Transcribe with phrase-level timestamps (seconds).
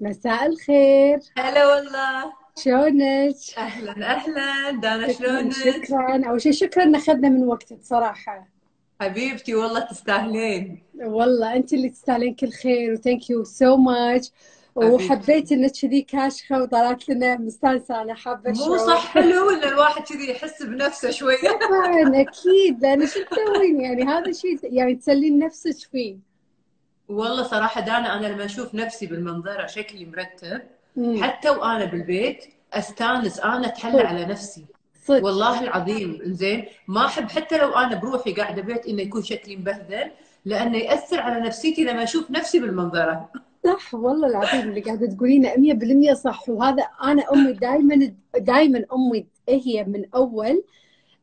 [0.00, 1.18] مساء الخير.
[1.38, 2.32] هلا والله.
[2.58, 4.70] شلونك؟ أهلا أهلا.
[4.70, 6.28] دانا شلونك؟ شكرا.
[6.28, 8.48] أول شيء شكرا ان أخذنا من وقتك صراحة.
[9.00, 10.82] حبيبتي والله تستاهلين.
[10.94, 14.30] والله أنت اللي تستاهلين كل خير و thank you so much
[14.74, 20.30] وحبيت إنك كذي كاشخة وطلعت لنا مستانسه أنا حابة مو صح حلو إن الواحد كذي
[20.30, 21.36] يحس بنفسه شوية.
[21.68, 22.82] طبعا أكيد.
[22.82, 26.29] لأن شو تسوين يعني؟ هذا شيء يعني تسلين نفسك فيه.
[27.10, 30.62] والله صراحة دانا أنا لما أشوف نفسي بالمنظرة شكلي مرتب.
[30.98, 34.64] امم حتى وأنا بالبيت أستانس أنا أتحلى على نفسي.
[35.04, 35.24] صدق.
[35.24, 40.10] والله العظيم زين ما أحب حتى لو أنا بروحي قاعدة بيت إنه يكون شكلي مبهذل
[40.44, 43.28] لأنه يأثر على نفسيتي لما أشوف نفسي بالمنظرة.
[43.64, 45.54] صح والله العظيم اللي قاعدة تقولينه
[46.10, 46.48] 100% صح.
[46.48, 50.62] وهذا أنا أمي دائما دائما أمي هي من أول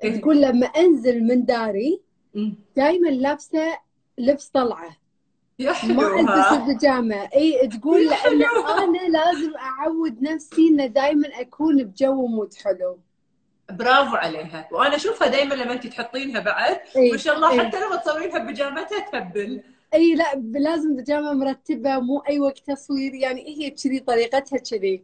[0.04, 0.22] إيه.
[0.22, 2.02] تقول لما أنزل من داري.
[2.76, 3.78] دائما لابسة
[4.18, 4.98] لبس طلعة.
[5.60, 11.84] يا ما حلو البس البيجامه إي تقول لأن أنا لازم أعود نفسي إنه دائما أكون
[11.84, 13.00] بجو مود حلو.
[13.70, 14.68] برافو عليها.
[14.72, 19.00] وأنا أشوفها دائما لما انت تحطينها بعد ما إن شاء الله حتى لما تصورينها ببيجامتها
[19.12, 19.62] تهبل.
[19.94, 23.14] إي لا لازم بيجامه مرتبة مو أي وقت تصوير.
[23.14, 25.04] يعني هي كذي طريقتها كذي.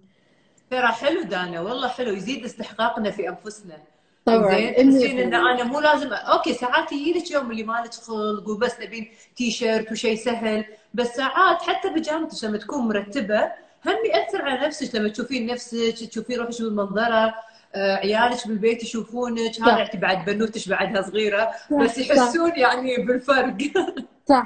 [0.69, 3.77] ترى حلو دانا والله حلو يزيد استحقاقنا في أنفسنا.
[4.25, 8.49] طبعا زين تحسين ان 100% أنا مو لازم okay ساعات يجيلك يوم اللي مالك خلق
[8.49, 13.43] وبس تبين تي شيرت وشيء سهل بس ساعات حتى بيجامتك لما تكون مرتبة
[13.85, 14.95] هم يأثر على نفسك.
[14.95, 17.33] لما تشوفين نفسك تشوفين روحك بالمنظره
[17.75, 19.39] آه، عيالك بالبيت يشوفونك.
[19.39, 19.95] هذا صح.
[19.95, 21.99] بعد بنوتك بعدها صغيرة صح بس صح.
[21.99, 23.57] يحسون يعني بالفرق.
[24.29, 24.43] صح.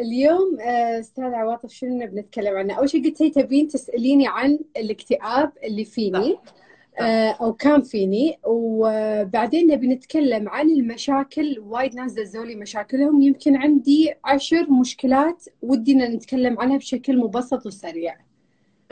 [0.00, 5.52] اليوم آه، أستاذ عواطف شنو بنتكلم عنه؟ أول شيء قلت لي تبين تسأليني عن الاكتئاب
[5.64, 6.38] اللي صح فيني.
[6.46, 6.54] صح.
[7.00, 8.38] أو كان فيني.
[8.44, 11.58] وبعدين نبي نتكلم عن المشاكل.
[11.58, 13.22] وايد ناس دزوا لي مشاكلهم.
[13.22, 18.16] يمكن عندي عشر مشكلات ودي إن نتكلم عنها بشكل مبسط وسريع.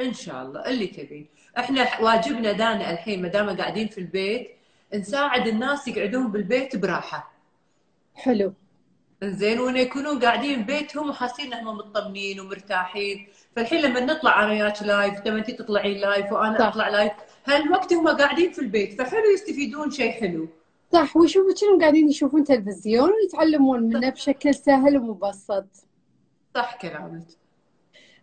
[0.00, 0.60] إن شاء الله.
[0.68, 1.26] اللي تبين
[1.58, 4.48] إحنا واجبنا دانا الحين ما دام قاعدين في البيت
[4.94, 7.32] نساعد الناس يقعدون بالبيت براحة.
[8.14, 8.52] حلو.
[9.24, 13.26] زين وإنه يكونون قاعدين ببيتهم وحاسين إنهم مطمنين ومرتاحين.
[13.56, 16.66] فالحين لما نطلع أنا وياك live لما انت تطلعين live وأنا صح.
[16.66, 17.12] أطلع live
[17.46, 20.48] هالوقت هم قاعدين في البيت فحلو يستفيدون شيء حلو.
[20.92, 25.66] صح ويشوفوا كأنهم قاعدين يشوفون تلفزيون ويتعلمون منه بشكل سهل ومبسط.
[26.54, 27.26] صح كلامك.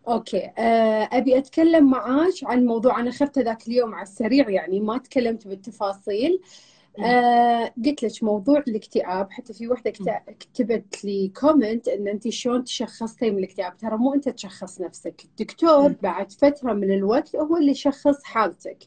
[0.07, 4.97] okay آه، أبي أتكلم معاك عن موضوع أنا اخذته ذاك اليوم على السريع يعني ما
[4.97, 6.31] تكلمت بالتفاصيل.
[6.31, 6.72] أمم.
[6.99, 9.91] آه، قلت لك موضوع الاكتئاب حتى في وحدة
[10.39, 15.93] كتبت لي كومنت إن انت شلون تشخصتي من الاكتئاب؟ ترى مو أنت تشخص نفسك الدكتور.
[16.01, 18.77] بعد فترة من الوقت هو اللي يشخص حالتك.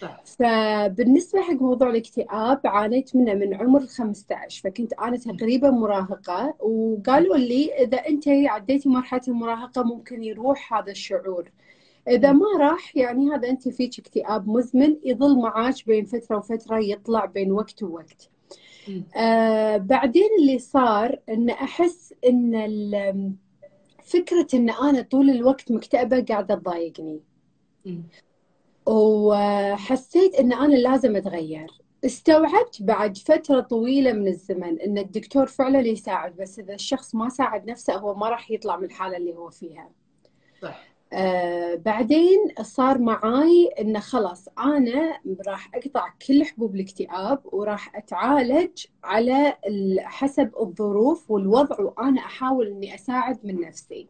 [0.00, 0.22] صح.
[0.24, 7.36] فبالنسبة حق موضوع الاكتئاب عانيت منه من عمر ال 15 فكنت أنا تقريبا مراهقة وقالوا
[7.36, 11.50] لي إذا أنت عديتي مرحلة المراهقة ممكن يروح هذا الشعور.
[12.08, 12.38] إذا أمم.
[12.38, 17.52] ما راح يعني هذا أنت فيك اكتئاب مزمن يظل معاك بين فترة وفترة يطلع بين
[17.52, 18.30] وقت ووقت.
[19.16, 23.32] آه بعدين اللي صار إن أحس إن ال-
[24.04, 27.20] فكرة إن أنا طول الوقت مكتئبة قاعدة تضايقني.
[28.86, 31.70] وحسيت إن أنا لازم أتغير
[32.04, 37.70] استوعبت بعد فترة طويلة من الزمن إن الدكتور فعلا يساعد بس إذا الشخص ما ساعد
[37.70, 39.90] نفسه هو ما راح يطلع من الحالة اللي هو فيها
[40.62, 48.86] صح آه بعدين صار معاي إنه خلاص أنا راح أقطع كل حبوب الاكتئاب وراح أتعالج
[49.04, 49.56] على
[50.00, 54.08] حسب الظروف والوضع وأنا أحاول إني أساعد من نفسي.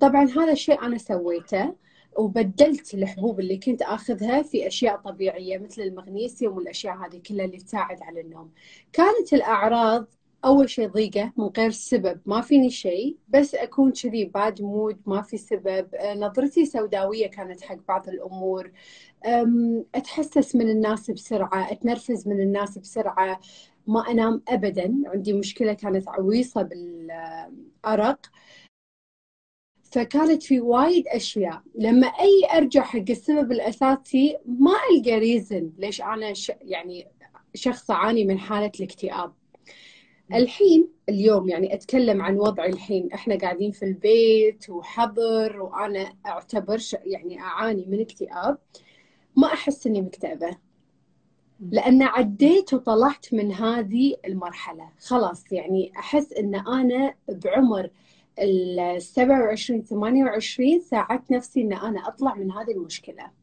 [0.00, 1.74] طبعا هذا الشيء أنا سويته
[2.18, 8.02] وبدلت الحبوب اللي كنت آخذها في أشياء طبيعية مثل المغنيسيوم والأشياء هذه كلها اللي تساعد
[8.02, 8.52] على النوم
[8.92, 10.06] كانت الأعراض
[10.44, 15.22] أول شيء ضيقة من غير سبب ما فيني شيء بس أكون كذي bad mood ما
[15.22, 15.94] في سبب.
[15.94, 18.72] آه، نظرتي سوداوية كانت حق بعض الأمور.
[19.26, 23.40] أم، أتحسس من الناس بسرعة أتنرفز من الناس بسرعة
[23.86, 24.94] ما أنام أبدا.
[25.06, 28.26] عندي مشكلة كانت عويصة بالأرق.
[29.92, 31.62] فكانت في وايد أشياء.
[31.74, 36.52] لما أي أرجع حق السبب الأساسي ما ألقى ريزن ليش أنا ش...
[36.60, 37.08] يعني
[37.54, 39.37] شخص أعاني من حالة الاكتئاب.
[40.34, 43.12] الحين اليوم يعني أتكلم عن وضعي الحين.
[43.12, 46.96] إحنا قاعدين في البيت وحظر وأنا أعتبر ش...
[47.04, 48.58] يعني أعاني من اكتئاب.
[49.36, 50.48] ما أحس إني مكتئبة.
[50.48, 51.70] أمم.
[51.70, 54.88] لأن عديت وطلعت من هذه المرحلة.
[55.06, 57.90] خلاص يعني أحس إن أنا بعمر
[58.38, 63.37] ال 27 28 ساعدت نفسي إن أنا أطلع من هذه المشكلة.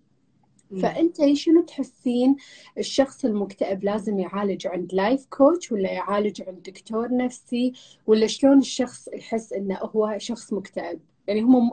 [0.81, 2.35] فأنت شنو تحسين؟
[2.77, 7.73] الشخص المكتئب لازم يعالج عند لايف كوتش ولا يعالج عند دكتور نفسي؟
[8.07, 11.71] ولا شلون الشخص يحس إنه هو شخص مكتئب؟ يعني هم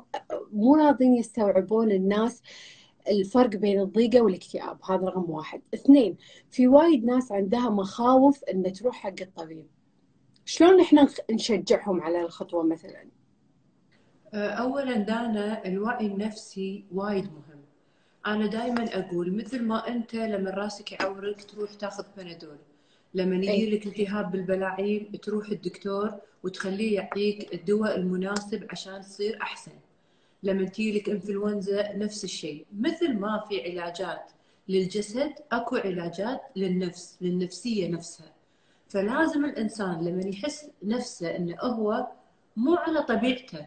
[0.53, 2.43] مو راضين يستوعبون الناس
[3.09, 5.61] الفرق بين الضيقة والاكتئاب هذا رقم واحد.
[5.75, 6.17] اثنين
[6.51, 9.67] في وايد ناس عندها مخاوف إن تروح حق الطبيب.
[10.45, 13.09] شلون إحنا نشجعهم على الخطوة مثلا؟
[14.35, 17.62] اولا دانا الوعي النفسي وايد مهم.
[18.27, 22.57] أنا دائما أقول مثل ما أنت لما راسك يعورك تروح تاخذ بنادول
[23.15, 29.73] لما يجي لك التهاب بالبلاعيم تروح الدكتور وتخليه يعطيك الدواء المناسب عشان تصير أحسن.
[30.43, 32.67] لما تجي لك إنفلونزا نفس الشيء.
[32.79, 34.31] مثل ما في علاجات
[34.69, 38.33] للجسد أكو علاجات للنفس للنفسية نفسها.
[38.89, 42.07] فلازم الإنسان لما يحس نفسه إنه هو
[42.57, 43.67] مو على طبيعته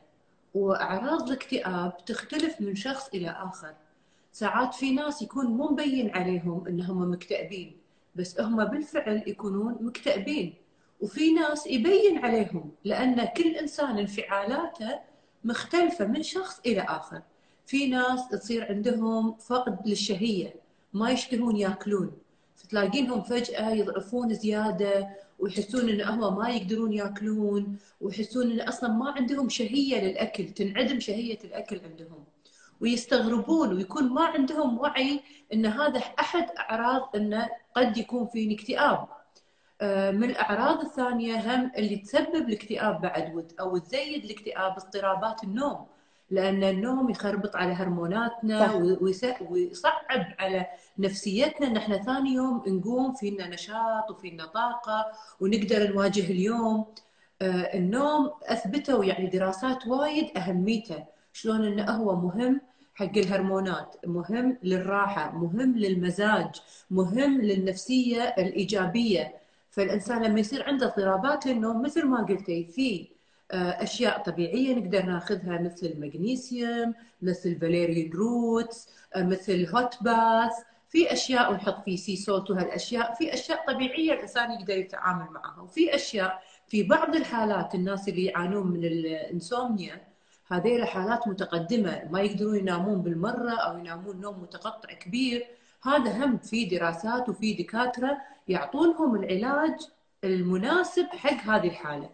[0.53, 3.73] وأعراض الاكتئاب تختلف من شخص إلى آخر.
[4.35, 7.77] ساعات في ناس يكون مو مبين عليهم إنهم مكتئبين
[8.15, 10.53] بس هم بالفعل يكونون مكتئبين.
[11.01, 14.99] وفي ناس يبين عليهم لأن كل إنسان انفعالاته
[15.43, 17.21] مختلفة من شخص إلى آخر.
[17.65, 20.55] في ناس تصير عندهم فقد للشهية
[20.93, 22.11] ما يشتهون ياكلون.
[22.55, 25.09] فتلاقينهم فجأة يضعفون زيادة
[25.39, 31.39] ويحسون إن هم ما يقدرون ياكلون ويحسون إن أصلا ما عندهم شهية للأكل تنعدم شهية
[31.43, 32.34] الأكل عندهم.
[32.81, 35.21] ويستغربون ويكون ما عندهم وعي
[35.53, 39.07] إن هذا أحد أعراض انه قد يكون فيني اكتئاب
[39.81, 45.85] آه، من الأعراض الثانية هم اللي تسبب الاكتئاب بعد أو تزيد الاكتئاب اضطرابات النوم
[46.29, 48.73] لأن النوم يخربط على هرموناتنا
[49.49, 50.65] ويصعب على
[50.97, 51.67] نفسيتنا.
[51.67, 55.05] ان إحنا ثاني يوم نقوم فينا نشاط وفينا طاقة
[55.39, 56.85] ونقدر نواجه اليوم.
[57.41, 61.05] آه، النوم اثبتوا يعني دراسات وايد أهميته.
[61.35, 62.61] شلون إنه هو مهم
[62.93, 66.61] حق الهرمونات مهم للراحة مهم للمزاج
[66.91, 69.35] مهم للنفسية الإيجابية.
[69.71, 73.07] فالإنسان لما يصير عنده اضطرابات للنوم مثل ما قلتي في
[73.51, 80.53] آه، أشياء طبيعية نقدر ناخذها مثل المغنيسيوم مثل valerian roots آه، مثل hot bath.
[80.89, 85.61] في أشياء ونحط فيه sea salt وهالاشياء في أشياء طبيعية الإنسان يقدر يتعامل معها.
[85.61, 90.14] وفي أشياء في بعض الحالات الناس اللي يعانون من الإنسومنيا
[90.47, 95.47] هذيل حالات متقدمة ما يقدرون ينامون بالمرة أو ينامون نوم متقطع كبير.
[95.83, 99.79] هذا هم في دراسات وفي دكاترة يعطونهم العلاج
[100.23, 102.09] المناسب حق هذه الحالة.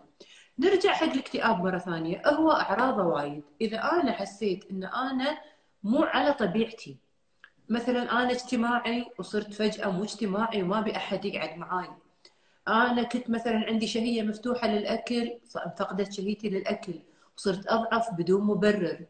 [0.59, 2.21] نرجع حق الاكتئاب مرة ثانية.
[2.27, 3.43] هو اعراضه وايد.
[3.61, 5.37] إذا أنا حسيت إن أنا
[5.83, 6.97] مو على طبيعتي
[7.69, 11.89] مثلا أنا اجتماعي وصرت فجأة مو اجتماعي وما أبي أحد يقعد معاي.
[12.67, 15.31] أنا كنت مثلا عندي شهية مفتوحة للأكل
[15.77, 16.93] فقدت شهيتي للأكل.
[17.41, 19.05] وصرت أضعف بدون مبرر.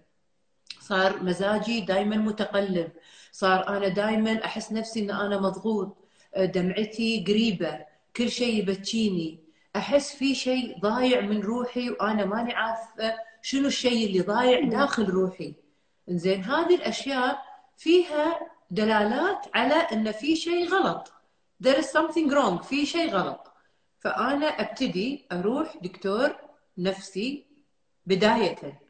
[0.80, 2.92] صار مزاجي دائما متقلب.
[3.32, 5.98] صار أنا دائما أحس نفسي إن أنا مضغوط.
[6.38, 7.86] دمعتي قريبة.
[8.16, 9.40] كل شيء يبكيني.
[9.76, 15.54] أحس في شيء ضايع من روحي وأنا ماني عارفة شنو الشيء اللي ضايع داخل روحي.
[16.08, 17.42] زين هذه الأشياء
[17.78, 18.40] فيها
[18.72, 21.14] دلالات على إن في شيء غلط.
[21.64, 22.64] There is something wrong.
[22.64, 23.52] في شيء غلط.
[24.00, 26.36] فأنا أبتدي أروح دكتور
[26.78, 27.51] نفسي
[28.06, 28.82] بدايه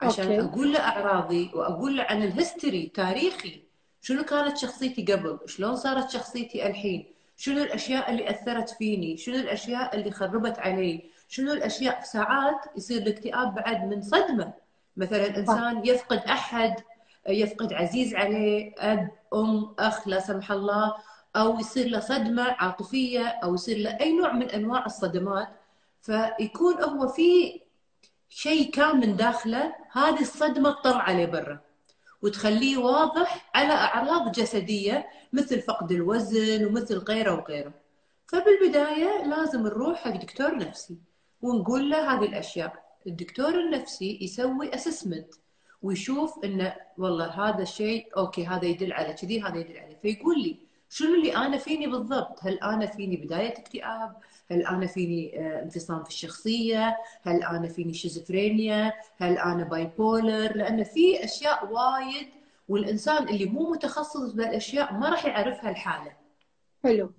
[0.00, 0.40] عشان okay.
[0.40, 3.62] أقول له أعراضي وأقول له عن ال history تاريخي
[4.00, 9.96] شنو كانت شخصيتي قبل؟ شلون صارت شخصيتي الحين؟ شنو الأشياء اللي أثرت فيني؟ شنو الأشياء
[9.96, 14.52] اللي خربت علي؟ شنو الأشياء؟ ساعات يصير الاكتئاب بعد من صدمة.
[14.96, 16.74] مثلا إنسان يفقد أحد
[17.28, 20.94] يفقد عزيز عليه أب أم أخ لا سمح الله
[21.36, 25.48] أو يصير له صدمة عاطفية أو يصير له أي نوع من أنواع الصدمات.
[26.00, 27.60] فيكون هو في
[28.28, 31.60] شيء كان من داخله هذه الصدمة تطلع عليه برا.
[32.22, 37.72] وتخليه واضح على أعراض جسدية مثل فقد الوزن ومثل غيره وغيره.
[38.26, 40.98] فبالبداية لازم نروح حق دكتور نفسي
[41.42, 42.86] ونقول له هذه الأشياء.
[43.06, 45.34] الدكتور النفسي يسوي assessment
[45.82, 50.58] ويشوف إنه والله هذا الشيء okay هذا يدل على كذي هذا يدل على فيقول لي
[50.90, 54.16] شنو اللي أنا فيني بالضبط؟ هل أنا فيني بداية اكتئاب؟
[54.50, 60.84] هل أنا فيني آه، انفصام في الشخصية؟ هل أنا فيني شيزوفرينيا؟ هل أنا bipolar لأن
[60.84, 62.28] في أشياء وايد
[62.68, 66.12] والإنسان اللي مو متخصص بالاشياء ما راح يعرفها الحاله
[66.84, 67.10] حلو.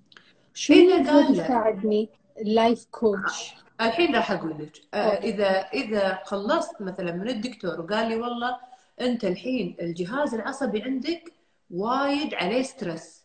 [0.53, 2.09] شو اللي يساعدني؟
[2.41, 4.81] ال life coach الحين راح أقول لك.
[4.93, 8.57] آه إذا إذا خلصت مثلا من الدكتور وقال لي والله
[9.01, 11.33] أنت الحين الجهاز العصبي عندك
[11.71, 13.16] وايد عليه stress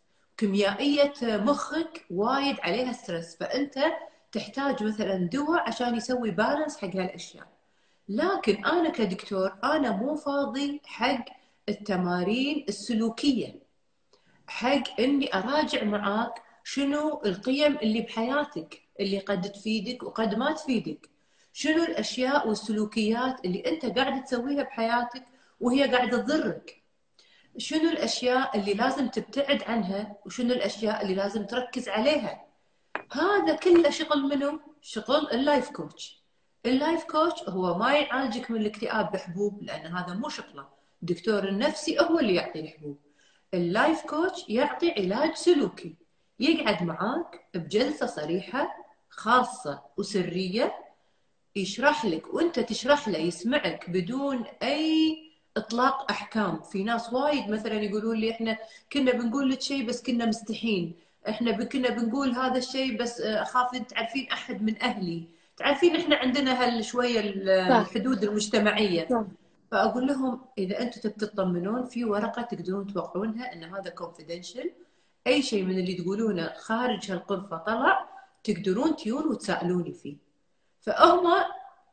[0.42, 3.78] كيميائية مخك وايد عليها stress فأنت
[4.32, 7.46] تحتاج مثلا دواء عشان يسوي balance حق هالأشياء.
[8.08, 11.24] لكن أنا كدكتور أنا مو فاضي حق
[11.68, 13.54] التمارين السلوكية.
[14.46, 21.10] حق إني أراجع معاك شنو القيم اللي بحياتك اللي قد تفيدك وقد ما تفيدك.
[21.52, 25.22] شنو الأشياء والسلوكيات اللي أنت قاعد تسويها بحياتك
[25.60, 26.81] وهي قاعدة تضرك؟
[27.58, 32.44] شنو الأشياء اللي لازم تبتعد عنها وشنو الأشياء اللي لازم تركز عليها؟
[33.12, 36.22] هذا كله شغل منو شغل ال life coach.
[36.66, 40.68] ال life coach هو ما يعالجك من الاكتئاب بحبوب لأن هذا مو شغلة.
[41.02, 42.98] الدكتور النفسي هو اللي يعطي الحبوب.
[43.54, 45.96] ال life coach يعطي علاج سلوكي.
[46.40, 48.68] يقعد معاك بجلسة صريحة
[49.10, 50.74] خاصة وسرية
[51.56, 56.60] يشرح لك وأنت تشرح له يسمعك بدون أي إطلاق أحكام.
[56.62, 58.58] في ناس وايد مثلا يقولون لي إحنا
[58.92, 60.94] كنا بنقول لك شيء بس كنا مستحين
[61.28, 65.28] إحنا كنا بنقول هذا الشيء بس أخاف تعرفين أحد من أهلي.
[65.56, 69.08] تعرفين إحنا عندنا هال شوية الحدود المجتمعية.
[69.08, 69.24] صح.
[69.70, 74.70] فأقول لهم إذا أنتم تبي تطمنون في ورقة تقدرون توقعونها إن هذا confidential
[75.26, 78.08] أي شيء من اللي تقولونه خارج هالغرفه طلع
[78.44, 80.16] تقدرون تيون وتسألوني فيه.
[80.80, 81.26] فهم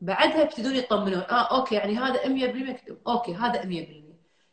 [0.01, 1.22] بعدها يبتدون يطمنون.
[1.22, 2.98] آه okay يعني هذا 100% مكتوب.
[3.08, 3.65] okay هذا 100%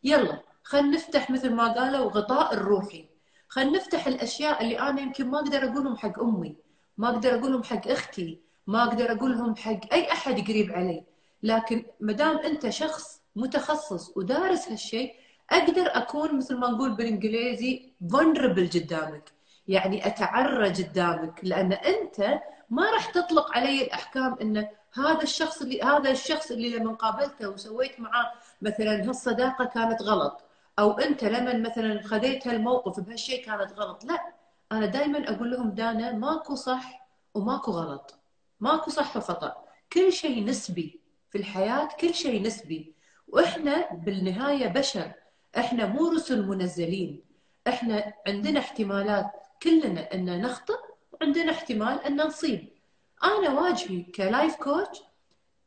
[0.04, 3.08] يلا خلينا نفتح مثل ما قالوا غطاء الروحي
[3.48, 6.56] خلينا نفتح الأشياء اللي أنا يمكن ما أقدر أقولهم حق أمي
[6.98, 11.04] ما أقدر أقولهم حق أختي ما أقدر أقولهم حق أي أحد قريب علي.
[11.42, 15.14] لكن ما دام أنت شخص متخصص ودارس هالشيء
[15.50, 19.32] أقدر أكون مثل ما نقول بالإنجليزي vulnerable قدامك.
[19.68, 21.40] يعني أتعرى قدامك.
[21.42, 26.92] لأن أنت ما راح تطلق علي الأحكام إنه هذا الشخص اللي هذا الشخص اللي لما
[26.92, 30.40] قابلته وسويت معاه مثلا هالصداقة كانت غلط
[30.78, 34.32] أو أنت لما مثلا خذيت هالموقف بهالشيء كانت غلط لا
[34.72, 38.14] أنا دائما أقول لهم دانا ماكو صح وماكو غلط
[38.60, 39.56] ماكو صح وخطأ
[39.92, 41.00] كل شيء نسبي
[41.30, 42.94] في الحياة كل شيء نسبي
[43.28, 45.12] وإحنا بالنهاية بشر
[45.58, 47.20] إحنا مو رسل منزلين
[47.68, 49.30] إحنا عندنا احتمالات
[49.62, 50.78] كلنا أن نخطئ
[51.12, 52.75] وعندنا احتمال أن نصيب.
[53.24, 55.02] أنا واجبي ك life coach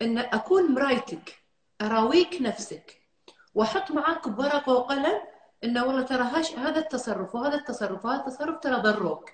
[0.01, 1.39] إن أكون مرايتك
[1.82, 3.01] أراويك نفسك
[3.56, 5.22] وأحط معاك بورقة وقلم
[5.63, 6.24] انه والله ترى
[6.58, 9.32] هذا التصرف وهذا التصرف وهذا التصرف ترى ضروك.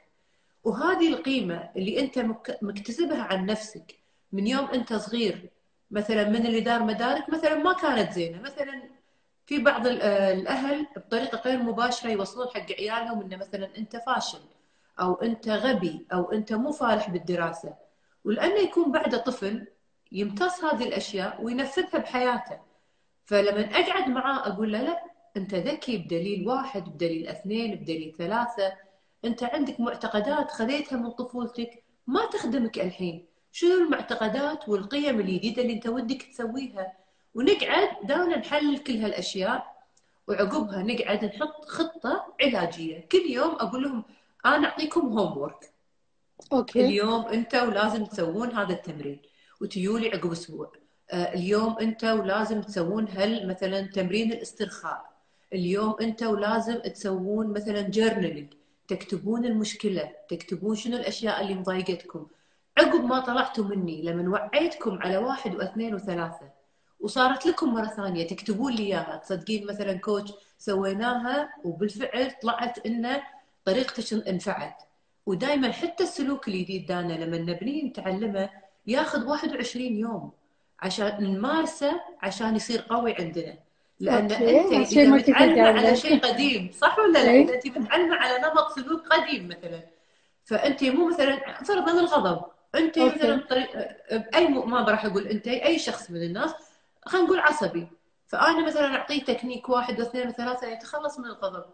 [0.63, 2.19] وهذه القيمة اللي أنت
[2.61, 3.99] مكتسبها عن نفسك
[4.31, 5.49] من يوم أنت صغير
[5.91, 8.81] مثلا من اللي دار مدارك مثلا ما كانت زينة مثلا
[9.45, 14.39] في بعض الأهل بطريقة غير مباشرة يوصلون حق عيالهم انه مثلا أنت فاشل
[14.99, 17.84] أو أنت غبي أو أنت مو فالح بالدراسة.
[18.25, 19.67] ولأنه يكون بعده طفل
[20.11, 22.59] يمتص هذه الأشياء وينفذها بحياته.
[23.25, 25.03] فلما اقعد معاه أقول له لا
[25.37, 28.73] أنت ذكي بدليل واحد بدليل اثنين بدليل ثلاثة.
[29.25, 33.25] أنت عندك معتقدات خذيتها من طفولتك ما تخدمك الحين.
[33.51, 36.93] شنو المعتقدات والقيم الجديدة اللي أنت ودك تسويها؟
[37.35, 39.75] ونقعد دائما نحلل كل هالأشياء
[40.27, 43.07] وعقبها نقعد نحط خطة علاجية.
[43.11, 44.03] كل يوم أقول لهم
[44.45, 45.37] أنا أعطيكم هوم
[46.53, 46.85] أوكي.
[46.85, 49.21] اليوم أنت ولازم تسوون هذا التمرين.
[49.61, 50.71] وتيولي عقب أسبوع.
[51.11, 55.05] آه، اليوم أنت ولازم تسوون هل مثلا تمرين الاسترخاء.
[55.53, 58.53] اليوم أنت ولازم تسوون مثلا جورنالينج
[58.87, 60.11] تكتبون المشكلة.
[60.29, 62.27] تكتبون شنو الأشياء اللي مضايقتكم.
[62.77, 66.49] عقب ما طلعتوا مني لما وعيتكم على واحد واثنين وثلاثة
[66.99, 73.23] وصارت لكم مرة ثانية تكتبون لي إياها تصدقين مثلا كوتش سويناها وبالفعل طلعت إنه
[73.65, 74.81] طريقتك انفعت.
[75.25, 78.49] ودائما حتى السلوك الجديد دانا لما نبنيه نتعلمه
[78.87, 80.31] ياخذ 21 يوم
[80.79, 83.57] عشان نمارسه عشان يصير قوي عندنا
[83.99, 84.61] لأن okay.
[84.61, 89.07] أنت إذا متعلمه على شيء قديم صح ولا لا؟ إذا أنت متعلمه على نمط سلوك
[89.07, 89.79] قديم مثلا
[90.45, 93.15] فأنت مو مثلا فرضا الغضب أنت okay.
[93.15, 93.43] مثلا
[94.11, 96.53] باي ما راح أقول أنت أي شخص من الناس
[97.05, 97.87] خلينا نقول عصبي
[98.27, 101.65] فأنا مثلا أعطيه تكنيك واحد واثنين وثلاثة يتخلص من الغضب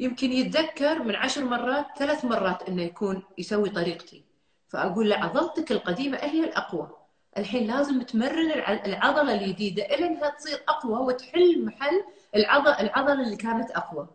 [0.00, 4.24] يمكن يتذكر من عشر مرات ثلاث مرات إنه يكون يسوي طريقتي.
[4.68, 6.90] فأقول له عضلتك القديمة هي الأقوى؟
[7.38, 8.50] الحين لازم تمرن
[8.86, 12.04] العضلة الجديده إلى أنها تصير أقوى وتحل محل
[12.36, 14.08] العضلة اللي كانت أقوى.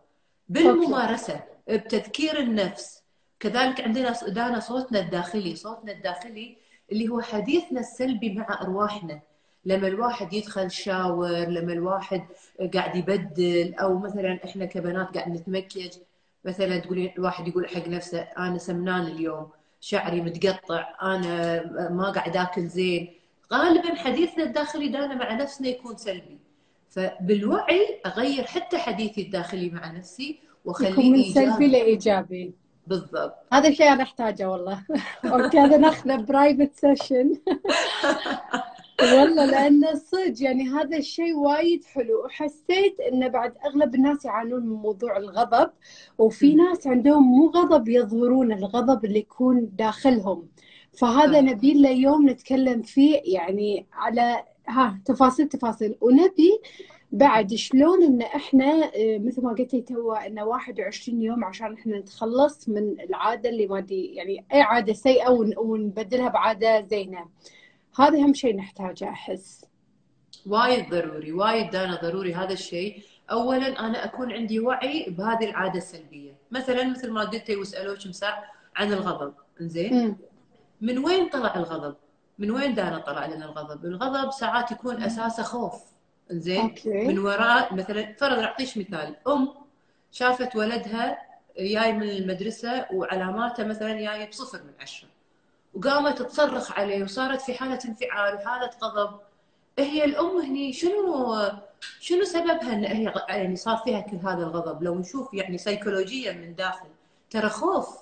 [0.50, 3.04] بالممارسة بتذكير النفس.
[3.40, 6.58] كذلك عندنا دانا صوتنا الداخلي صوتنا الداخلي
[6.92, 9.20] اللي هو حديثنا السلبي مع أرواحنا.
[9.66, 12.22] لما الواحد يدخل شاور لما الواحد
[12.74, 15.92] قاعد يبدل أو مثلا إحنا كبنات قاعد نتمكيج
[16.46, 19.50] مثلا تقولين الواحد يقول حق نفسه أنا سمنان اليوم
[19.80, 23.14] شعري متقطع أنا ما قاعد آكل زين.
[23.54, 26.40] غالبا حديثنا الداخلي دانا مع نفسنا يكون سلبي.
[26.90, 32.54] فبالوعي أغير حتى حديثي الداخلي مع نفسي واخليه من سلبي لإيجابي.
[32.88, 33.36] بالضبط.
[33.54, 34.84] هذا الشيء أنا أحتاجه والله.
[35.26, 37.34] okay هذا ناخذه private session
[39.02, 42.26] والله لأن صدق يعني هذا الشيء وايد حلو.
[42.26, 45.72] وحسيت انه بعد أغلب الناس يعانون من موضوع الغضب
[46.18, 50.48] وفي ناس عندهم مو غضب يظهرون الغضب اللي يكون داخلهم.
[50.94, 55.96] فهذا نبي له يوم نتكلم فيه يعني على ها تفاصيل تفاصيل.
[56.02, 56.60] ونبي
[57.12, 62.70] بعد شلون إن إحنا آه، مثل ما قلتي تو إنه 21 يوم عشان إحنا نتخلص
[62.70, 67.26] من العادة اللي ما دي يعني أي عادة سيئة ونبدلها بعادة زينة.
[67.98, 69.66] هذا أهم شيء نحتاجه أحس.
[70.46, 73.04] وايد ضروري وايد دانا ضروري هذا الشيء.
[73.32, 76.38] اولا أنا أكون عندي وعي بهذه العادة السلبية.
[76.52, 79.34] مثلا مثل ما قلتي وسالوك مساع عن الغضب.
[79.60, 80.18] زين
[80.82, 81.96] من وين طلع الغضب؟
[82.40, 85.84] من وين دانا طلع لنا الغضب؟ الغضب ساعات يكون أساسه خوف.
[86.32, 89.16] زين من وراء مثلا فرض اعطيش مثال.
[89.28, 89.50] أم
[90.12, 91.18] شافت ولدها
[91.60, 95.10] جاي من المدرسة وعلاماته مثلا جاية بصفر من عشرة.
[95.78, 99.20] وقامت تصرخ عليه وصارت في حالة انفعال وحالة غضب.
[99.80, 101.36] هي الأم هني شنو
[102.00, 106.56] شنو سببها إن هي يعني صار فيها كل هذا الغضب؟ لو نشوف يعني سيكولوجيا من
[106.56, 106.88] داخل
[107.30, 107.98] ترى خوف.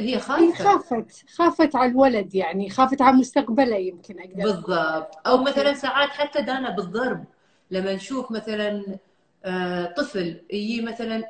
[0.00, 0.64] هي خايفة.
[0.64, 5.18] خافت خافت على الولد يعني خافت على مستقبله يمكن أقدر بالضبط.
[5.26, 7.24] أو مثلا ساعات حتى دانا بالضرب.
[7.70, 8.98] لما نشوف مثلا
[9.44, 11.24] آه، طفل يجي مثلا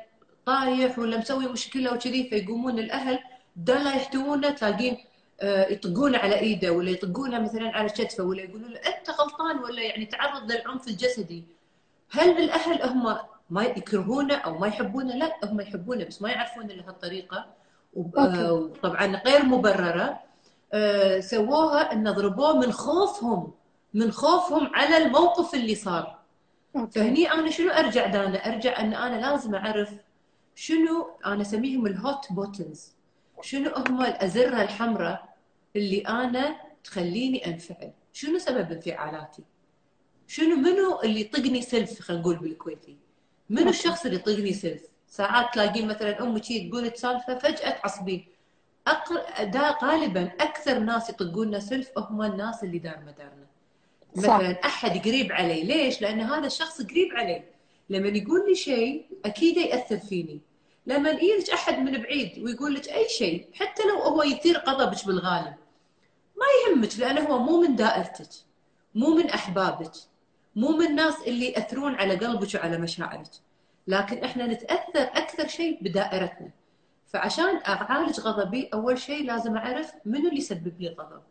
[0.45, 3.19] طايح ولا مسوي مشكلة وكذي فيقومون الأهل
[3.67, 4.97] لا يحتوونه تلاقين
[5.41, 9.81] آه، يطقونه على إيده ولا يطقونه مثلا على كتفه ولا يقولون له أنت غلطان ولا
[9.81, 11.43] يعني تعرض للعنف الجسدي.
[12.11, 13.17] هل الأهل هم
[13.49, 17.45] ما يكرهونه أو ما يحبونه؟ لا هم يحبونه بس ما يعرفون لهالطريقه
[17.93, 20.19] وطبعا غير مبررة.
[20.73, 23.51] آه، سووها إن ضربوه من خوفهم
[23.93, 26.19] من خوفهم على الموقف اللي صار.
[26.75, 26.99] okay.
[26.99, 29.93] فهني أنا شنو أرجع دانا؟ أرجع إن أنا لازم أعرف
[30.55, 32.91] شنو أنا أسميهم ال hot buttons
[33.41, 35.28] شنو هم الأزرة الحمراء
[35.75, 37.91] اللي أنا تخليني أنفعل.
[38.13, 39.43] شنو سبب انفعالاتي؟
[40.27, 42.97] شنو منو اللي يطقني سلف خلينا نقول بالكويتي؟
[43.49, 48.25] منو الشخص اللي يطقني سلف؟ ساعات تلاقين مثلا أمك تقول سالفه فجأة تعصبين.
[48.87, 49.43] أقر...
[49.43, 53.47] دا غالبا أكثر ناس يطقوننا سلف هم الناس اللي دار مدارنا.
[54.15, 57.43] مثلا أحد قريب علي ليش؟ لأن هذا الشخص قريب علي.
[57.89, 60.41] لما يقول لي شيء أكيد يأثر فيني.
[60.89, 65.55] لما يجيك أحد من بعيد ويقول لك أي شيء حتى لو هو يثير غضبك بالغالب
[66.35, 68.29] ما يهمك لأنه هو مو من دائرتك
[68.95, 69.91] مو من أحبابك
[70.55, 73.31] مو من الناس اللي يأثرون على قلبك وعلى مشاعرك.
[73.87, 76.51] لكن إحنا نتأثر أكثر شيء بدائرتنا.
[77.07, 81.21] فعشان أعالج غضبي أول شيء لازم أعرف منو اللي يسبب لي الغضب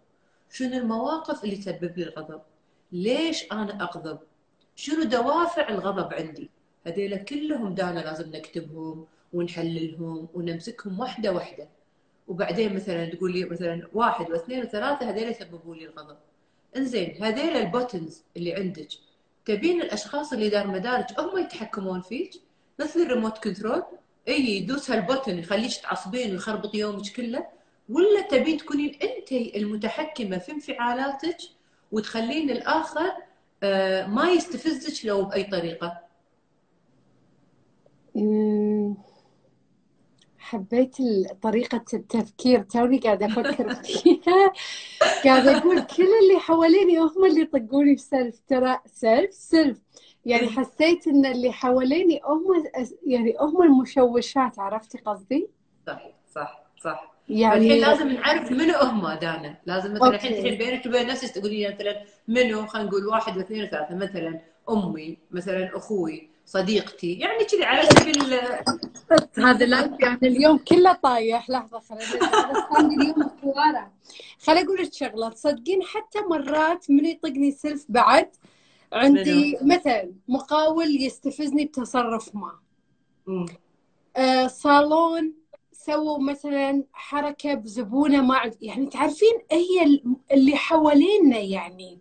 [0.53, 2.41] شنو المواقف اللي تسبب لي الغضب؟
[2.93, 4.19] ليش أنا أغضب؟
[4.77, 6.51] شنو دوافع الغضب عندي؟
[6.87, 9.07] هذيلا كلهم دانا لازم نكتبهم.
[9.33, 11.69] ونحللهم ونمسكهم واحدة واحدة
[12.29, 16.17] وبعدين مثلا تقول لي مثلا واحد واثنين وثلاثة هذيلا يسببوا لي الغضب.
[16.77, 18.89] إنزين هذيلا ال buttons اللي عندك
[19.45, 22.31] تبين الأشخاص اللي دار مدارك هم يتحكمون فيك؟
[22.79, 23.83] مثل ال remote control؟
[24.29, 27.47] إي يدوس هال button يخليك تعصبين ويخربط يومك كله؟
[27.89, 31.37] ولا تبين تكونين أنت المتحكمة في انفعالاتك
[31.93, 33.13] وتخلين الآخر
[33.63, 36.08] آه، ما يستفزك لو بأي طريقة؟
[40.49, 40.97] حبيت
[41.43, 42.63] طريقة التفكير.
[42.63, 44.53] توني قاعدة أفكر فيها.
[45.25, 49.79] قاعدة أقول كل اللي حواليني هم اللي يطقوني بسلف ترى سلف سلف
[50.25, 50.49] يعني إيه.
[50.51, 52.65] حسيت إن اللي حواليني هم
[53.07, 54.59] يعني هم المشوشات.
[54.59, 55.49] عرفتي قصدي؟
[55.87, 56.03] صح
[56.35, 57.15] صح صح.
[57.29, 59.57] يعني الحين لازم نعرف منو هم دانا.
[59.67, 63.95] لازم مثلا الحين بينك وبين نفسك تقولي لي مثلا منو؟ خلينا نقول واحد واثنين وثلاثة
[63.95, 66.31] مثلا أمي مثلا أخوي.
[66.49, 67.13] صديقتي.
[67.13, 68.41] يعني كذي على سبيل
[69.39, 71.51] هذا اللايف يعني اليوم كله طايح.
[71.51, 73.93] لحظة خليني اليوم خواره
[74.45, 75.29] خليني أقول لك شغلة.
[75.29, 78.31] تصدقين حتى مرات من يطقني سلف بعد
[78.93, 82.53] عندي مثلا مقاول يستفزني بتصرف ما.
[84.17, 85.33] آه صالون
[85.73, 90.01] سووا مثلا حركة بزبونة ما يعني تعرفين هي
[90.33, 91.99] اللي حوالينا يعني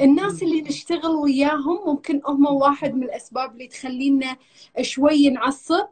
[0.00, 4.36] الناس اللي نشتغل وياهم ممكن هم واحد من الأسباب اللي تخلينا
[4.80, 5.86] شوي نعصب.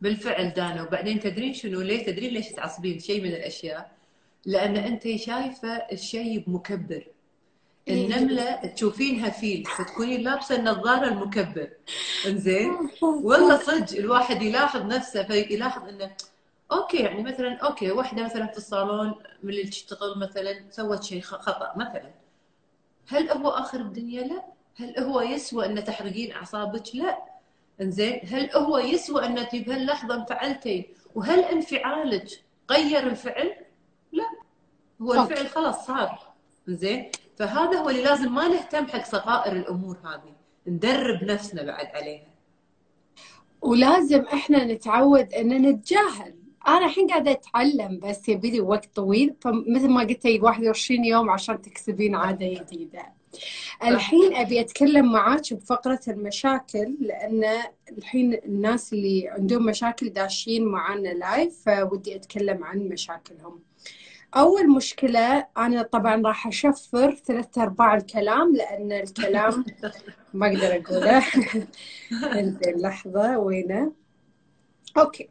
[0.00, 3.98] بالفعل دانا وبعدين تدرين شنو؟ ليه تدرين ليش تعصبين؟ شيء من الأشياء.
[4.46, 7.06] لأن أنت شايفة الشيء بمكبر.
[7.88, 8.06] إيه.
[8.06, 11.68] النملة تشوفينها فيل فتكونين لابسة النظارة المكبر.
[12.26, 16.10] إنزين؟ والله صدق الواحد يلاحظ نفسه فيلاحظ إنه
[16.72, 21.72] okay يعني مثلا okay واحدة مثلا في الصالون من اللي تشتغل مثلا سوت شيء خطأ
[21.76, 22.10] مثلا.
[23.08, 24.42] هل هو آخر الدنيا؟ لا.
[24.76, 27.18] هل هو يسوى أن تحرقين أعصابك؟ لا.
[27.80, 28.20] إنزين.
[28.24, 32.28] هل هو يسوى أن انت بهاللحظه انفعلتي وهل انفعالك
[32.70, 33.54] غير الفعل؟
[34.12, 34.24] لا.
[35.02, 36.18] هو الفعل خلاص صار.
[36.68, 40.34] زين فهذا هو اللي لازم ما نهتم حق صغائر الأمور هذه.
[40.66, 42.26] ندرب نفسنا بعد عليها.
[43.62, 46.34] ولازم إحنا نتعود أن نتجاهل
[46.68, 51.30] أنا الحين قاعدة أتعلم بس يبي لي وقت طويل فمثل ما قلت لي 21 يوم
[51.30, 53.02] عشان تكسبين عادة جديدة.
[53.84, 57.44] الحين أبي أتكلم معاك بفقرة المشاكل لأن
[57.98, 63.62] الحين الناس اللي عندهم مشاكل داشين معانا live فودي أتكلم عن مشاكلهم.
[64.36, 69.64] أول مشكلة أنا طبعا راح أشفر ثلاثة أرباع الكلام لأن الكلام
[70.34, 71.24] ما أقدر أقوله.
[72.82, 73.92] لحظة وينه؟
[74.98, 75.28] okay.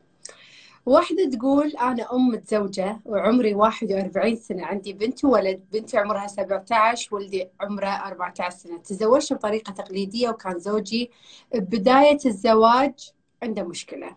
[0.88, 7.47] واحدة تقول أنا أم متزوجة وعمري 41 سنة عندي بنت وولد بنتي عمرها 17 ولدي
[7.62, 8.78] عمره 14 سنة.
[8.78, 11.12] تزوجت بطريقة تقليدية وكان زوجي
[11.56, 13.12] ببداية الزواج
[13.43, 14.15] عنده مشكلة.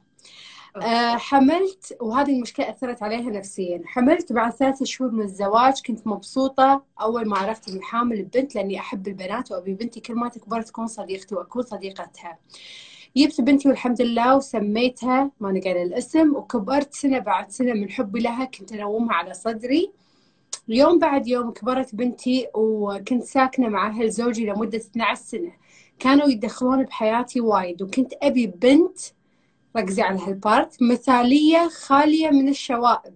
[0.83, 3.83] آه حملت وهذه المشكلة أثرت عليها نفسيا.
[3.85, 6.83] حملت بعد ثلاثة شهور من الزواج كنت مبسوطة.
[7.01, 10.87] أول ما عرفت إني حامل ببنت لأني أحب البنات وأبي بنتي كل ما تكبر تكون
[10.87, 12.39] صديقتي وأكون صديقتها.
[13.17, 18.45] جبت بنتي والحمد لله وسميتها ما نقل الاسم وكبرت سنة بعد سنة من حبي لها
[18.45, 19.93] كنت أنومها على صدري.
[20.69, 25.53] يوم بعد يوم كبرت بنتي وكنت ساكنة مع أهل زوجي لمدة 12 سنة.
[25.99, 28.99] كانوا يتدخلون بحياتي وايد وكنت أبي بنت
[29.77, 33.15] ركزي على هالبارت مثالية خالية من الشوائب.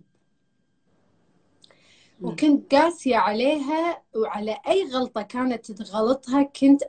[2.22, 6.82] وكنت قاسية عليها وعلى أي غلطة كانت تغلطها كنت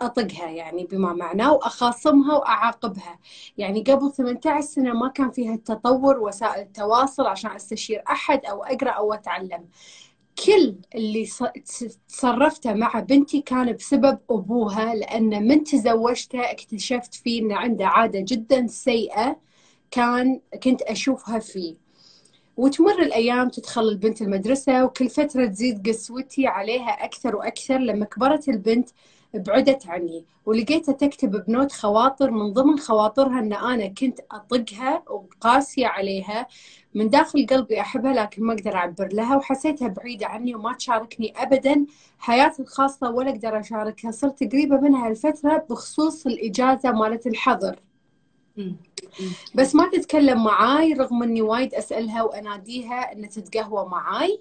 [0.00, 3.18] أطقها يعني بما معناه وأخاصمها وأعاقبها.
[3.58, 8.90] يعني قبل 18 سنة ما كان فيها التطور وسائل التواصل عشان أستشير أحد أو أقرأ
[8.90, 9.68] أو أتعلم.
[10.46, 11.28] كل اللي
[12.08, 18.66] تصرفته مع بنتي كان بسبب أبوها لأن من تزوجتها اكتشفت فيه إنه عنده عادة جدا
[18.66, 19.36] سيئة
[19.90, 21.76] كان كنت أشوفها فيه.
[22.56, 27.78] وتمر الأيام تدخل البنت المدرسة وكل فترة تزيد قسوتي عليها أكثر وأكثر.
[27.78, 28.88] لما كبرت البنت
[29.34, 30.24] بعدت عني.
[30.46, 36.46] ولقيتها تكتب بنوت خواطر من ضمن خواطرها إن أنا كنت أطقها وقاسية عليها.
[36.94, 41.86] من داخل قلبي أحبها لكن ما أقدر أعبر لها وحسيتها بعيدة عني وما تشاركني ابدا
[42.18, 44.10] حياتي الخاصة ولا أقدر أشاركها.
[44.10, 47.78] صرت قريبة منها الفترة بخصوص الإجازة مالت الحظر.
[49.54, 54.40] بس ما تتكلم معاي رغم إني وايد أسألها وأناديها إن تتقهوى معاي.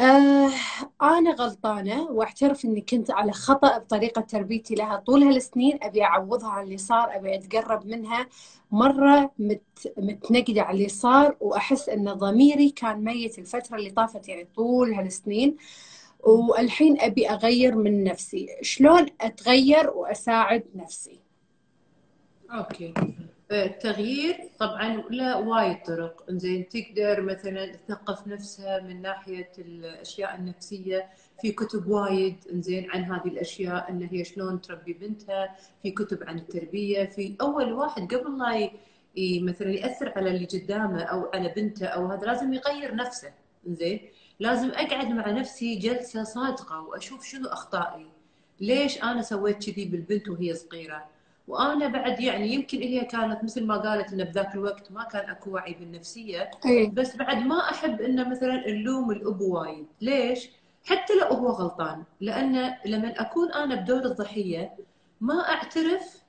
[0.00, 0.50] آه
[1.02, 4.96] أنا غلطانة وأعترف إني كنت على خطأ بطريقة تربيتي لها.
[4.96, 8.26] طول هالسنين أبي أعوضها على اللي صار أبي أتقرب منها.
[8.70, 14.94] مرة متندمة على اللي صار وأحس إن ضميري كان ميت الفترة اللي طافت يعني طول
[14.94, 15.56] هالسنين.
[16.20, 18.48] والحين أبي أغير من نفسي.
[18.62, 21.20] شلون أتغير وأساعد نفسي؟
[22.50, 22.94] okay.
[23.54, 26.24] التغيير طبعا له وايد طرق.
[26.30, 31.08] زين تقدر مثلا تثقف نفسها من ناحية الأشياء النفسية.
[31.40, 35.56] في كتب وايد زين عن هذه الأشياء إن هي شلون تربي بنتها.
[35.82, 37.04] في كتب عن التربية.
[37.04, 38.70] في أول واحد قبل لا
[39.42, 43.32] مثلا يأثر على اللي قدامه أو على بنته أو هذا لازم يغير نفسه.
[43.66, 44.00] زين
[44.40, 48.06] لازم أقعد مع نفسي جلسة صادقة وأشوف شنو أخطائي.
[48.60, 51.04] ليش أنا سويت كذي بالبنت وهي صغيرة؟
[51.52, 55.50] وأنا بعد يعني يمكن هي كانت مثل ما قالت انه بذاك الوقت ما كان أكو
[55.50, 56.86] وعي بالنفسية أي.
[56.86, 59.86] بس بعد ما أحب انه مثلا نلوم الأب وايد.
[60.00, 60.48] ليش؟
[60.84, 62.04] حتى لو هو غلطان.
[62.20, 64.72] لأن لما أكون أنا بدور الضحية
[65.20, 66.22] ما أعترف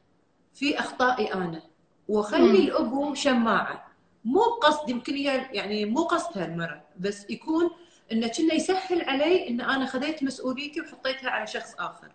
[0.53, 1.61] في أخطائي أنا.
[2.07, 3.87] وأخلي الأب شماعة.
[4.25, 7.69] مو بقصد يمكن هي يعني مو قصدها المرة بس يكون
[8.11, 12.11] انه كنا يسهل علي إن أنا خذيت مسؤوليتي وحطيتها على شخص آخر.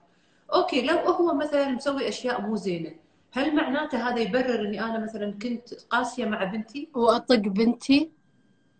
[0.55, 2.91] أوكي لو هو مثلا مسوي أشياء مو زينة
[3.33, 8.11] هل معناته هذا يبرر إني أنا مثلا كنت قاسية مع بنتي؟ واطق بنتي؟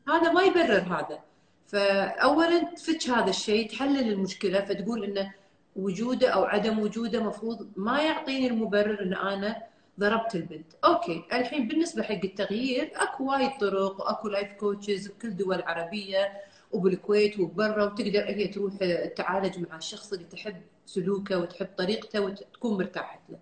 [0.09, 1.19] هذا ما يبرر هذا.
[1.67, 5.35] فاولا تفتش هذا الشيء تحلل المشكلة فتقول إنه
[5.77, 9.63] وجوده أو عدم وجوده مفروض ما يعطيني المبرر إن أنا
[10.01, 10.67] ضربت البنت.
[10.85, 16.33] okay الحين بالنسبة حق التغيير أكو وايد طرق واكو life coaches بكل دول العربيه
[16.73, 18.75] وبالكويت وبرا وتقدر هي تروح
[19.17, 20.57] تعالج مع الشخص اللي تحب.
[20.89, 23.39] سلوكه وتحب طريقته وتكون مرتاحة له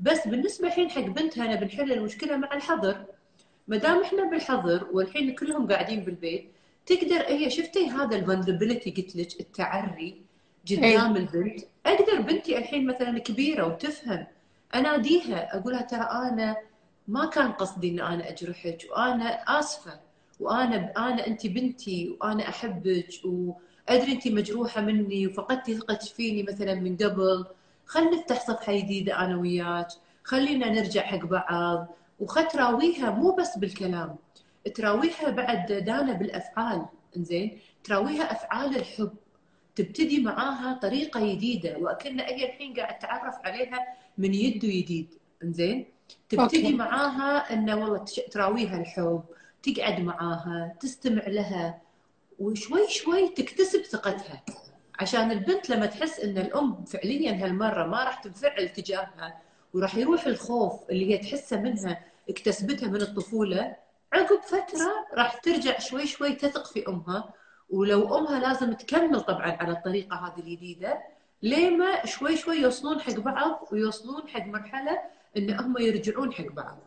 [0.00, 3.04] بس بالنسبة الحين حق بنتها أنا بنحل المشكلة مع الحظر.
[3.68, 6.50] ما دام إحنا بالحظر والحين كلهم قاعدين بالبيت
[6.86, 10.22] تقدر هي شفتي هذا الفولنربيلتي قلت لك التعري
[10.70, 14.26] قدام البنت؟ أقدر بنتي الحين مثلا كبيرة وتفهم
[14.74, 16.56] أناديها أقول لها ترى أنا
[17.08, 20.00] ما كان قصدي إن أنا أجرحك وأنا آسفة
[20.40, 23.06] وأنا أنا انت بنتي وأنا أحبك
[23.90, 27.44] وادري انت مجروحة مني وفقدتي ثقتك فيني مثلا من قبل.
[27.86, 29.88] خلينا نفتح صفحة جديدة أنا وياك.
[30.24, 31.86] خلينا نرجع حق بعض.
[32.20, 34.16] وخل تراويها مو بس بالكلام.
[34.74, 36.86] تراويها بعد دانا بالأفعال.
[37.16, 39.12] إنزين؟ تراويها أفعال الحب.
[39.76, 41.78] تبتدي معاها طريقة جديدة.
[41.78, 43.78] وكأن هي الحين قاعد تعرف عليها
[44.18, 45.14] من يد ويديد.
[45.42, 45.86] إنزين؟
[46.28, 46.74] تبتدي.
[46.74, 49.22] معاها إنه والله تراويها الحب.
[49.62, 51.85] تقعد معاها تستمع لها.
[52.38, 54.42] وشوي شوي تكتسب ثقتها.
[55.00, 59.40] عشان البنت لما تحس إن الأم فعليا هالمرة ما راح تنفعل تجاهها
[59.74, 63.76] وراح يروح الخوف اللي هي تحسه منها اكتسبتها من الطفولة
[64.12, 67.34] عقب فترة راح ترجع شوي شوي تثق في أمها.
[67.70, 71.02] ولو أمها لازم تكمل طبعا على الطريقة هذه الجديدة
[71.42, 75.00] لما شوي شوي يوصلون حق بعض ويوصلون حق مرحلة
[75.36, 76.78] إن هم يرجعون حق بعض.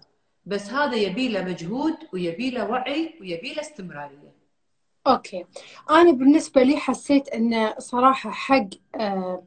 [0.46, 4.39] بس هذا يبي له مجهود ويبي له وعي ويبي له استمرارية.
[5.08, 5.46] أوكي.
[5.90, 9.44] أنا بالنسبة لي حسيت إن صراحة حق آه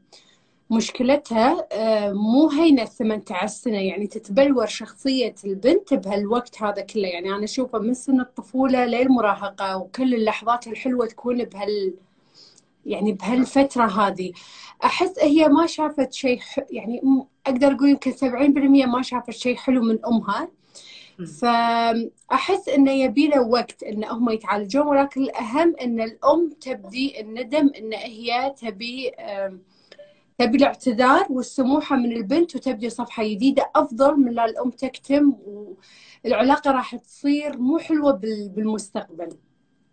[0.71, 3.79] مشكلتها آه، مو هينة 18 سنة.
[3.79, 7.09] يعني تتبلور شخصية البنت بهالوقت هذا كله.
[7.09, 11.95] يعني أنا أشوفه من سن الطفولة للمراهقة وكل اللحظات الحلوة تكون بهال
[12.87, 14.33] يعني بهالفترة هذه.
[14.85, 17.03] أحس هي ما شافت شيء يعني
[17.47, 20.49] أقدر أقول يمكن 70% ما شافت شيء حلو من أمها.
[21.41, 27.93] فأحس إنه يبي له وقت إن هم يتعالجون ولكن الأهم إن الأم تبدي الندم إن
[27.93, 29.13] هي تبي
[30.39, 35.37] تبي الاعتذار والسموحة من البنت وتبدي صفحة جديدة أفضل من لا الأم تكتم
[36.25, 38.13] والعلاقة راح تصير مو حلوة
[38.55, 39.29] بالمستقبل.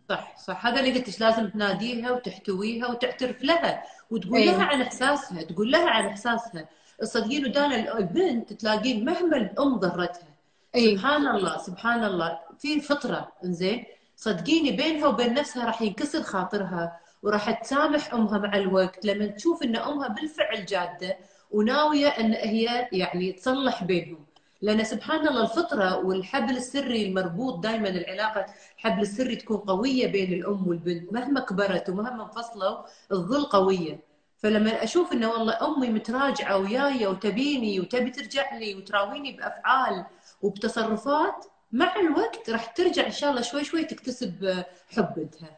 [0.09, 0.65] صح صح.
[0.65, 4.45] هذا اللي قلت لازم تناديها وتحتويها وتعترف لها وتقول أيه.
[4.45, 6.69] لها عن إحساسها تقول لها عن إحساسها.
[7.01, 10.28] الصدقين ودانا البنت تلاقين مهما الأم ضرتها.
[10.75, 10.95] أيه.
[10.97, 12.39] سبحان الله سبحان الله.
[12.59, 19.05] في فطرة إنزين صدقيني بينها وبين نفسها راح ينكسر خاطرها وراح تسامح أمها مع الوقت.
[19.05, 21.17] لما تشوف إن أمها بالفعل جادة
[21.51, 24.25] وناوية إن هي يعني تصلح بينهم.
[24.61, 28.45] لأن سبحان الله الفطرة والحبل السري المربوط دائما العلاقة
[28.77, 31.13] الحبل السري تكون قوية بين الأم والبنت.
[31.13, 32.77] مهما كبرت ومهما انفصلوا
[33.11, 33.99] الظل قوية.
[34.37, 40.05] فلما أشوف انه والله أمي متراجعة وياي وتبيني وتبي ترجع لي وتراويني بأفعال
[40.41, 45.57] وبتصرفات مع الوقت راح ترجع إن شاء الله شوي شوي تكتسب حب بنتها.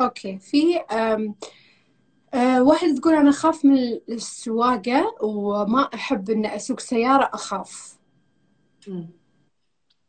[0.00, 0.38] أوكي.
[0.38, 0.80] في
[2.34, 7.98] أه واحدة تقول أنا أخاف من السواقة وما أحب إن أسوق سيارة أخاف.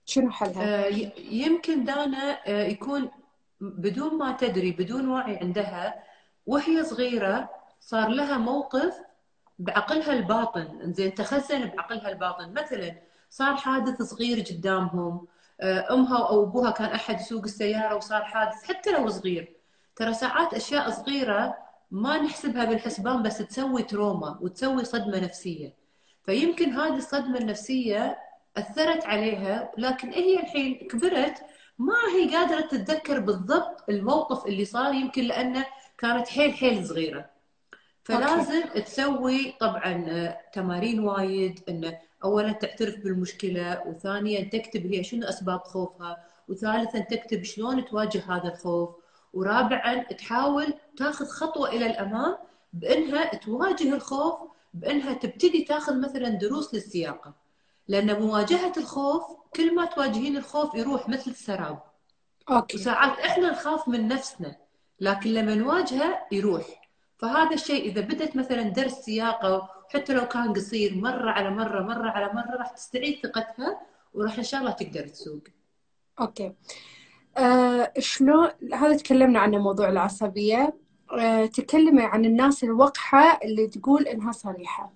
[0.05, 3.11] شنو حلها؟ أه يمكن دانا يكون
[3.61, 6.03] بدون ما تدري بدون وعي عندها
[6.45, 8.95] وهي صغيرة صار لها موقف
[9.59, 10.93] بعقلها الباطن.
[10.93, 12.53] زين تخزن بعقلها الباطن.
[12.53, 15.27] مثلا صار حادث صغير قدامهم.
[15.61, 19.55] آه، أمها أو أبوها كان أحد يسوق السيارة وصار حادث حتى لو صغير.
[19.95, 21.57] ترى ساعات أشياء صغيرة
[21.91, 25.73] ما نحسبها بالحسبان بس تسوي trauma وتسوي صدمة نفسية.
[26.23, 28.17] فيمكن هذه الصدمة النفسية
[28.57, 31.37] أثرت عليها لكن هي الحين كبرت
[31.79, 35.65] ما هي قادرة تتذكر بالضبط الموقف اللي صار يمكن لأنه
[35.97, 37.29] كانت حيل حيل صغيرة.
[38.03, 38.81] فلازم okay.
[38.81, 39.93] تسوي طبعا
[40.53, 47.85] تمارين وايد إنه اولا تعترف بالمشكلة وثانيا تكتب هي شنو أسباب خوفها وثالثا تكتب شلون
[47.85, 48.89] تواجه هذا الخوف
[49.33, 52.37] ورابعا تحاول تاخذ خطوة إلى الأمام
[52.73, 54.35] بإنها تواجه الخوف
[54.73, 57.33] بإنها تبتدي تاخذ مثلا دروس للسياقة.
[57.87, 59.23] لأن مواجهة الخوف
[59.55, 61.79] كل ما تواجهين الخوف يروح مثل السراب.
[62.49, 62.77] أوكي.
[62.77, 64.55] وساعات إحنا نخاف من نفسنا
[64.99, 66.82] لكن لما نواجهه يروح.
[67.17, 72.09] فهذا الشيء إذا بدت مثلا درس سياقة حتى لو كان قصير مرة على مرة مرة
[72.09, 73.81] على مرة راح تستعيد ثقتها
[74.13, 75.43] وراح إن شاء الله تقدر تسوق.
[76.19, 76.53] أوكي.
[77.37, 80.77] آه شلون هذا تكلمنا عنه موضوع العصبية.
[81.19, 84.93] آه تكلمي عن الناس الوقحة اللي تقول إنها صريحة.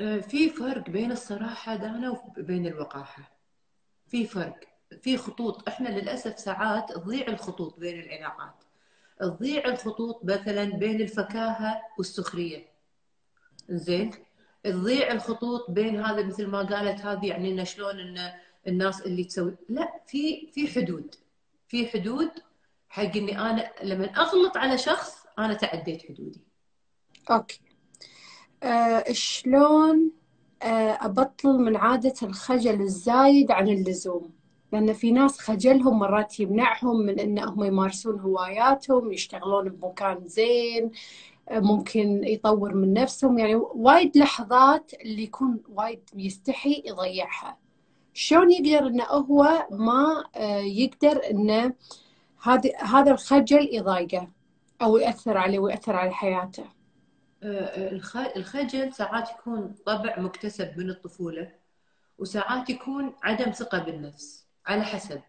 [0.00, 3.38] آه في فرق بين الصراحة دانا وبين الوقاحة.
[4.06, 4.60] في فرق
[5.02, 5.68] في خطوط.
[5.68, 8.63] إحنا للأسف ساعات تضيع الخطوط بين العلاقات.
[9.20, 12.66] تضيع الخطوط مثلا بين الفكاهة والسخرية.
[13.68, 14.10] زين
[14.64, 18.34] تضيع الخطوط بين هذا مثل ما قالت هذه يعني إنه شلون انه
[18.66, 21.14] الناس اللي تسوي لا في في حدود.
[21.68, 22.30] في حدود
[22.88, 26.40] حق إني أنا لما أغلط على شخص أنا تعديت حدودي.
[27.30, 27.60] أوكي.
[28.62, 30.10] أه شلون
[30.62, 34.33] أه أبطل من عادة الخجل الزايد عن اللزوم؟
[34.74, 40.90] لأن في ناس خجلهم مرات يمنعهم من انهم يمارسون هواياتهم يشتغلون بمكان زين
[41.48, 43.38] آه، ممكن يطور من نفسهم.
[43.38, 47.58] يعني وايد لحظات اللي يكون وايد يستحي يضيعها.
[48.14, 51.74] شلون يقدر إنه هو ما آه، يقدر انه
[52.42, 54.28] هذا هذا الخجل يضايقه
[54.82, 56.64] أو يأثر عليه ويأثر على حياته؟
[57.42, 58.00] آه،
[58.36, 61.52] الخجل ساعات يكون طبع مكتسب من الطفولة
[62.18, 64.43] وساعات يكون عدم ثقة بالنفس.
[64.66, 65.20] على حسب.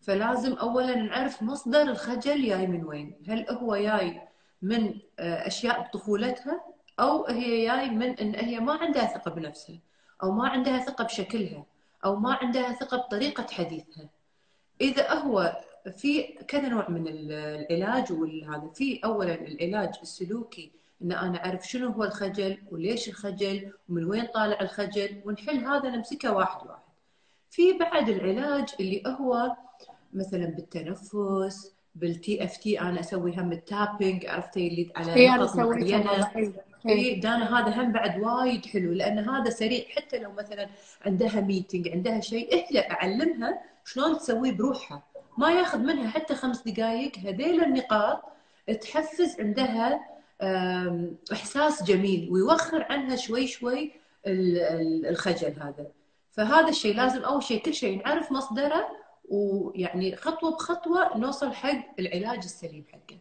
[0.00, 3.22] فلازم اولا نعرف مصدر الخجل جاي من وين.
[3.28, 4.22] هل هو جاي
[4.62, 6.60] من آه، أشياء بطفولتها
[7.00, 9.78] أو هي جاي من إن هي ما عندها ثقة بنفسها
[10.22, 11.64] أو ما عندها ثقة بشكلها
[12.04, 14.08] أو ما عندها ثقة بطريقة حديثها.
[14.80, 15.60] إذا هو
[15.96, 22.04] في كذا نوع من العلاج وهذا في اولا العلاج السلوكي إن أنا أعرف شنو هو
[22.04, 26.81] الخجل وليش الخجل ومن وين طالع الخجل ونحل هذا نمسكه واحد واحد.
[27.52, 29.52] في بعد العلاج اللي هو
[30.12, 36.28] مثلا بالتنفس بال EFT أنا أسوي هم ال tapping عرفتي اللي على نقط معينة.
[36.88, 39.84] إي دانا هذا هم بعد وايد حلو لأن هذا سريع.
[39.96, 40.68] حتى لو مثلا
[41.06, 45.02] عندها meeting عندها شيء أهلا أعلمها شلون تسويه بروحها.
[45.38, 48.22] ما ياخذ منها حتى خمس دقائق هذيل النقاط
[48.80, 50.00] تحفز عندها
[51.32, 53.92] إحساس جميل ويوخر عنها شوي شوي
[54.26, 55.86] الخجل هذا.
[56.32, 58.86] فهذا الشيء لازم أول شيء كل شيء نعرف مصدره
[59.24, 63.18] ويعني خطوة بخطوة نوصل حق العلاج السليم حقه.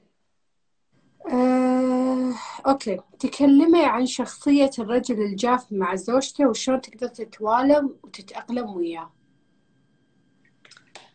[1.34, 2.34] آه،
[2.68, 9.12] okay تكلمي عن شخصية الرجل الجاف مع زوجته وشلون تقدر تتوالم وتتأقلم وياه.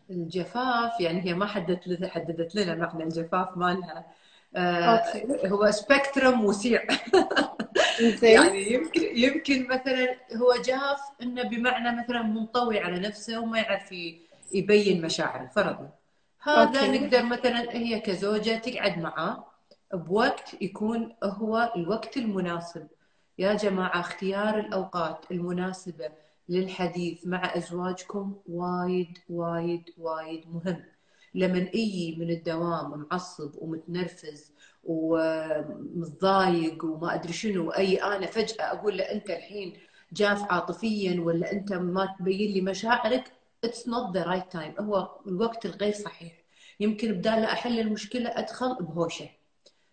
[0.09, 4.05] الجفاف يعني هي ما حددت حددت لنا معنى الجفاف مالها
[4.55, 5.03] آه
[5.45, 6.83] هو spectrum وسيع.
[8.21, 13.91] يعني يمكن يمكن مثلا هو جاف إنه بمعنى مثلا منطوي على نفسه وما يعرف
[14.53, 15.89] يبين مشاعره فرضا.
[16.43, 16.99] هذا okay.
[16.99, 19.45] نقدر مثلا هي كزوجة تقعد معاه
[19.93, 22.87] بوقت يكون هو الوقت المناسب.
[23.37, 26.09] يا جماعة اختيار الأوقات المناسبة
[26.49, 30.83] للحديث مع أزواجكم وايد وايد وايد مهم.
[31.37, 39.03] لما أجي من الدوام معصب ومتنرفز ومتضايق وما أدري شنو أي أنا فجأة أقول له
[39.03, 39.73] أنت الحين
[40.13, 43.31] جاف عاطفيا ولا أنت ما تبين لي مشاعرك
[43.63, 46.33] it's not the right time هو الوقت الغير صحيح.
[46.79, 49.29] يمكن بدال أحل المشكلة أدخل بهوشة.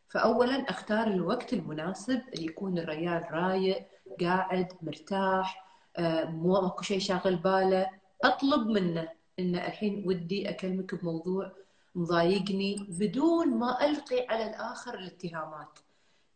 [0.09, 3.87] فاولا أختار الوقت المناسب اللي يكون الريال رايق
[4.21, 5.65] قاعد مرتاح
[5.97, 7.91] آه، مو ماكو شيء شاغل باله
[8.25, 9.09] أطلب منه.
[9.39, 11.53] انه الحين ودي أكلمك بموضوع
[11.95, 15.79] مضايقني بدون ما ألقي على الآخر الاتهامات.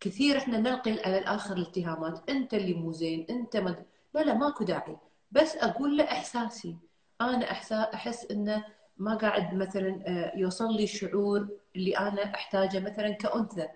[0.01, 2.31] كثير إحنا نلقي على الآخر الاتهامات.
[2.31, 3.85] أنت اللي مو زين أنت مد...
[4.15, 4.97] لا لا ماكو داعي.
[5.33, 6.77] بس أقول له إحساسي.
[7.21, 7.53] أنا
[7.95, 8.65] أحس إنه
[8.99, 13.69] ما قاعد مثلا آه، يوصل لي الشعور اللي أنا أحتاجه مثلا كأنثى.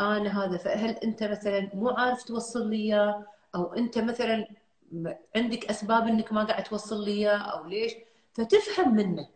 [0.00, 4.48] أنا هذا فهل أنت مثلا مو عارف توصل لي إياه؟ أو أنت مثلا
[5.36, 7.92] عندك أسباب إنك ما قاعد توصل لي إياه؟ أو ليش؟
[8.34, 9.28] فتفهم منه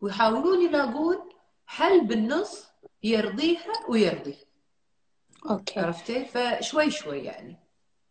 [0.00, 1.18] ويحاولون يلاقون
[1.66, 2.70] حل بالنص
[3.02, 4.36] يرضيها ويرضي.
[5.50, 5.80] okay.
[5.80, 7.56] عرفتي؟ فشوي شوي يعني.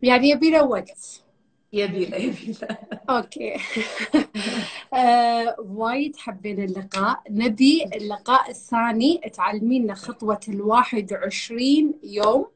[0.02, 1.24] يعني يبي له وقت.
[1.74, 2.78] يبي له يبي له.
[3.10, 3.56] okay.
[4.93, 7.24] آه، وايد حبينا اللقاء.
[7.30, 12.48] نبي اللقاء الثاني تعلمينا خطوة الواحد وعشرين يوم.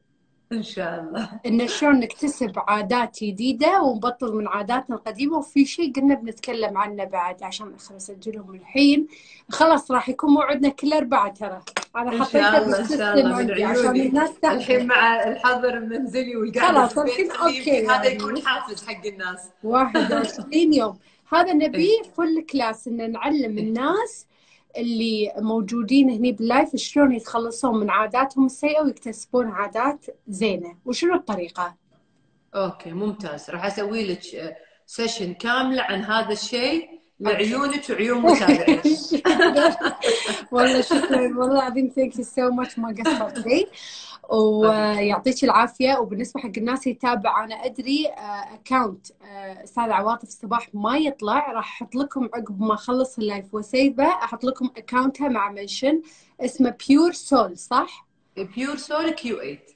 [0.54, 1.28] إن شاء الله.
[1.46, 7.42] إن شلون نكتسب عادات جديدة ونبطل من عاداتنا القديمة وفي شيء قلنا بنتكلم عنه بعد
[7.42, 9.06] عشان خلينا نسجلهم الحين.
[9.50, 11.60] خلاص راح يكون موعدنا كل اربعاء ترى.
[11.96, 17.86] أنا حطيته بال system عندي عشان الناس الحين مع الحظر المنزلي والقعده خلاص الحين okay
[17.86, 19.38] هذا يكون حافز حق الناس.
[19.64, 20.98] 21 يوم.
[21.32, 24.26] هذا نبي full class إن نعلم الناس
[24.76, 31.74] اللي موجودين هني بال live شلون يتخلصون من عاداتهم السيئة ويكتسبون عادات زينة؟ وشنو الطريقة؟
[32.54, 33.50] okay ممتاز.
[33.50, 36.88] راح أسوي لك session كاملة عن هذا الشيء
[37.20, 38.82] لعيونك وعيون متابعيك
[40.52, 41.20] والله شكرا.
[41.20, 43.66] والله العظيم thank you so much ما قصرتي
[44.30, 45.98] ويعطيك العافية.
[45.98, 51.52] وبالنسبة حق الناس يتابع أنا أدري account آه، آه، أستاذ عواطف الصباح ما يطلع.
[51.52, 55.28] راح أحط لكم عقب ما أخلص ال live و save ه أحط لكم account ها
[55.28, 56.02] مع mention
[56.40, 59.73] اسمه Pure Soul صح؟ Pure Soul Q8